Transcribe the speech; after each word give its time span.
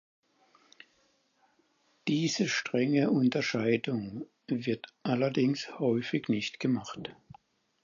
Diese 2.07 2.47
strenge 2.47 3.11
Unterscheidung 3.11 4.25
wird 4.47 4.87
allerdings 5.03 5.77
häufig 5.77 6.27
nicht 6.27 6.59
gemacht. 6.59 7.15